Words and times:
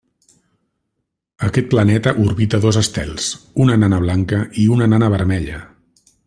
Aquest 1.47 1.67
planeta 1.73 2.13
orbita 2.23 2.61
dos 2.63 2.79
estels, 2.83 3.29
una 3.67 3.77
nana 3.83 4.01
blanca 4.07 4.41
i 4.65 4.67
una 4.79 4.89
nana 4.95 5.13
vermella. 5.19 5.63